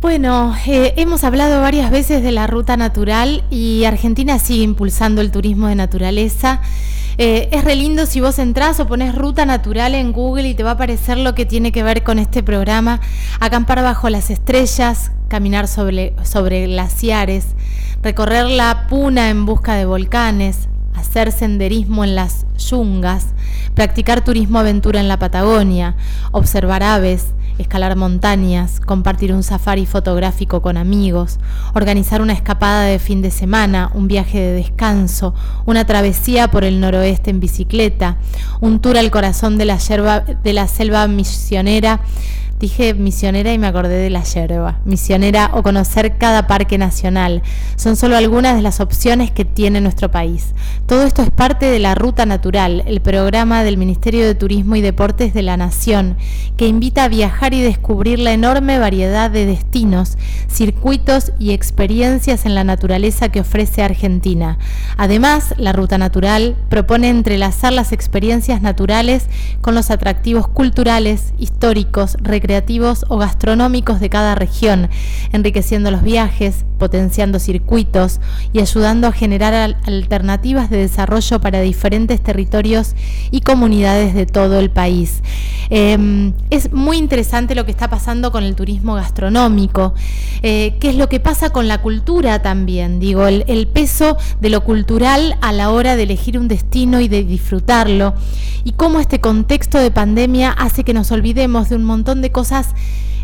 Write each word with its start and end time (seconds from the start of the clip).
Bueno, 0.00 0.56
eh, 0.66 0.94
hemos 0.96 1.24
hablado 1.24 1.60
varias 1.60 1.90
veces 1.90 2.22
de 2.22 2.32
la 2.32 2.46
ruta 2.46 2.78
natural 2.78 3.44
y 3.50 3.84
Argentina 3.84 4.38
sigue 4.38 4.62
impulsando 4.62 5.20
el 5.20 5.30
turismo 5.30 5.66
de 5.66 5.74
naturaleza. 5.74 6.62
Eh, 7.18 7.50
es 7.52 7.64
re 7.64 7.76
lindo 7.76 8.06
si 8.06 8.22
vos 8.22 8.38
entrás 8.38 8.80
o 8.80 8.86
pones 8.86 9.14
ruta 9.14 9.44
natural 9.44 9.94
en 9.94 10.12
Google 10.12 10.48
y 10.48 10.54
te 10.54 10.62
va 10.62 10.70
a 10.70 10.74
aparecer 10.74 11.18
lo 11.18 11.34
que 11.34 11.44
tiene 11.44 11.70
que 11.70 11.82
ver 11.82 12.02
con 12.02 12.18
este 12.18 12.42
programa. 12.42 12.98
Acampar 13.40 13.82
bajo 13.82 14.08
las 14.08 14.30
estrellas, 14.30 15.12
caminar 15.28 15.68
sobre, 15.68 16.14
sobre 16.22 16.64
glaciares, 16.66 17.48
recorrer 18.02 18.46
la 18.46 18.86
puna 18.88 19.28
en 19.28 19.44
busca 19.44 19.74
de 19.74 19.84
volcanes, 19.84 20.70
hacer 20.94 21.30
senderismo 21.30 22.04
en 22.04 22.14
las 22.14 22.46
yungas, 22.56 23.26
practicar 23.74 24.24
turismo 24.24 24.58
aventura 24.58 25.00
en 25.00 25.08
la 25.08 25.18
Patagonia, 25.18 25.96
observar 26.32 26.82
aves, 26.82 27.28
escalar 27.58 27.96
montañas, 27.96 28.80
compartir 28.80 29.32
un 29.32 29.42
safari 29.42 29.86
fotográfico 29.86 30.62
con 30.62 30.76
amigos, 30.76 31.38
organizar 31.74 32.22
una 32.22 32.32
escapada 32.32 32.84
de 32.84 32.98
fin 32.98 33.22
de 33.22 33.30
semana, 33.30 33.90
un 33.94 34.08
viaje 34.08 34.40
de 34.40 34.52
descanso, 34.52 35.34
una 35.66 35.84
travesía 35.84 36.50
por 36.50 36.64
el 36.64 36.80
noroeste 36.80 37.30
en 37.30 37.40
bicicleta, 37.40 38.16
un 38.60 38.80
tour 38.80 38.96
al 38.96 39.10
corazón 39.10 39.58
de 39.58 39.66
la, 39.66 39.78
de 40.42 40.52
la 40.52 40.66
selva 40.68 41.06
misionera 41.06 42.00
Dije 42.60 42.92
misionera 42.92 43.54
y 43.54 43.58
me 43.58 43.66
acordé 43.66 43.96
de 43.96 44.10
la 44.10 44.22
yerba. 44.22 44.80
Misionera 44.84 45.50
o 45.54 45.62
conocer 45.62 46.18
cada 46.18 46.46
parque 46.46 46.76
nacional. 46.76 47.42
Son 47.76 47.96
solo 47.96 48.18
algunas 48.18 48.54
de 48.54 48.60
las 48.60 48.80
opciones 48.80 49.30
que 49.30 49.46
tiene 49.46 49.80
nuestro 49.80 50.10
país. 50.10 50.52
Todo 50.84 51.04
esto 51.04 51.22
es 51.22 51.30
parte 51.30 51.64
de 51.64 51.78
la 51.78 51.94
Ruta 51.94 52.26
Natural, 52.26 52.82
el 52.84 53.00
programa 53.00 53.64
del 53.64 53.78
Ministerio 53.78 54.26
de 54.26 54.34
Turismo 54.34 54.76
y 54.76 54.82
Deportes 54.82 55.32
de 55.32 55.40
la 55.40 55.56
Nación, 55.56 56.18
que 56.58 56.66
invita 56.66 57.04
a 57.04 57.08
viajar 57.08 57.54
y 57.54 57.62
descubrir 57.62 58.18
la 58.18 58.34
enorme 58.34 58.78
variedad 58.78 59.30
de 59.30 59.46
destinos, 59.46 60.18
circuitos 60.46 61.32
y 61.38 61.52
experiencias 61.52 62.44
en 62.44 62.54
la 62.54 62.64
naturaleza 62.64 63.30
que 63.30 63.40
ofrece 63.40 63.82
Argentina. 63.82 64.58
Además, 64.98 65.54
la 65.56 65.72
Ruta 65.72 65.96
Natural 65.96 66.56
propone 66.68 67.08
entrelazar 67.08 67.72
las 67.72 67.92
experiencias 67.92 68.60
naturales 68.60 69.28
con 69.62 69.74
los 69.74 69.90
atractivos 69.90 70.46
culturales, 70.46 71.32
históricos, 71.38 72.18
recreativos, 72.20 72.49
creativos 72.50 73.04
o 73.06 73.16
gastronómicos 73.16 74.00
de 74.00 74.10
cada 74.10 74.34
región, 74.34 74.88
enriqueciendo 75.32 75.92
los 75.92 76.02
viajes, 76.02 76.64
potenciando 76.80 77.38
circuitos 77.38 78.18
y 78.52 78.58
ayudando 78.58 79.06
a 79.06 79.12
generar 79.12 79.76
alternativas 79.84 80.68
de 80.68 80.78
desarrollo 80.78 81.40
para 81.40 81.60
diferentes 81.60 82.20
territorios 82.20 82.96
y 83.30 83.42
comunidades 83.42 84.14
de 84.14 84.26
todo 84.26 84.58
el 84.58 84.68
país. 84.68 85.22
Em, 85.72 86.32
es 86.50 86.72
muy 86.72 86.96
interesante 86.96 87.54
lo 87.54 87.64
que 87.64 87.70
está 87.70 87.88
pasando 87.88 88.32
con 88.32 88.42
el 88.42 88.56
turismo 88.56 88.94
gastronómico, 88.94 89.94
eh, 90.42 90.76
qué 90.80 90.88
es 90.88 90.96
lo 90.96 91.08
que 91.08 91.20
pasa 91.20 91.50
con 91.50 91.68
la 91.68 91.78
cultura 91.78 92.42
también, 92.42 92.98
digo, 92.98 93.28
el, 93.28 93.44
el 93.46 93.68
peso 93.68 94.16
de 94.40 94.50
lo 94.50 94.64
cultural 94.64 95.38
a 95.40 95.52
la 95.52 95.70
hora 95.70 95.94
de 95.94 96.02
elegir 96.02 96.36
un 96.36 96.48
destino 96.48 96.98
y 97.00 97.06
de 97.06 97.22
disfrutarlo, 97.22 98.14
y 98.64 98.72
cómo 98.72 98.98
este 98.98 99.20
contexto 99.20 99.78
de 99.78 99.92
pandemia 99.92 100.50
hace 100.50 100.82
que 100.82 100.92
nos 100.92 101.12
olvidemos 101.12 101.68
de 101.68 101.76
un 101.76 101.84
montón 101.84 102.20
de 102.20 102.32
cosas 102.32 102.39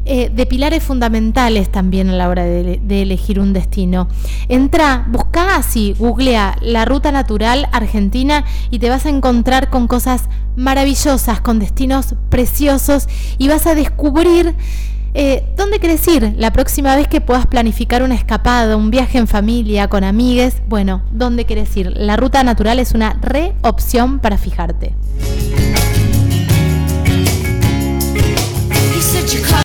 eh, 0.09 0.31
de 0.33 0.47
pilares 0.47 0.85
fundamentales 0.85 1.71
también 1.71 2.11
a 2.11 2.13
la 2.13 2.29
hora 2.29 2.45
de, 2.45 2.81
elegir 2.89 3.41
un 3.41 3.53
destino. 3.53 4.07
Entra, 4.49 5.05
busca 5.09 5.57
así, 5.57 5.97
googlea 5.99 6.57
la 6.61 6.85
ruta 6.85 7.11
natural 7.11 7.69
argentina 7.73 8.45
y 8.71 8.79
te 8.79 8.89
vas 8.89 9.07
a 9.07 9.09
encontrar 9.09 9.69
con 9.69 9.89
cosas 9.89 10.29
maravillosas, 10.55 11.41
con 11.41 11.59
destinos 11.59 12.15
preciosos 12.29 13.09
y 13.37 13.49
vas 13.49 13.67
a 13.67 13.75
descubrir 13.75 14.55
eh, 15.19 15.47
¿Dónde 15.57 15.79
querés 15.79 16.07
ir 16.09 16.35
la 16.37 16.53
próxima 16.53 16.95
vez 16.95 17.09
que 17.09 17.23
puedas 17.23 17.47
planificar 17.47 18.03
una 18.03 18.15
escapada, 18.15 18.77
un 18.77 18.91
viaje 18.91 19.17
en 19.17 19.27
familia, 19.27 19.89
con 19.89 20.05
amigues? 20.05 20.57
Bueno, 20.69 21.01
¿dónde 21.11 21.47
querés 21.47 21.75
ir? 21.75 21.91
La 21.97 22.19
ruta 22.19 22.45
natural 22.45 22.79
es 22.81 22.93
una 22.93 23.15
re 23.23 23.55
opción 23.63 24.19
para 24.19 24.37
fijarte. 24.37 24.95